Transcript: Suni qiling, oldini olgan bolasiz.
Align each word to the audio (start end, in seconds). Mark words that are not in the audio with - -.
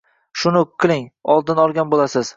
Suni 0.43 0.63
qiling, 0.85 1.05
oldini 1.35 1.63
olgan 1.67 1.93
bolasiz. 1.95 2.29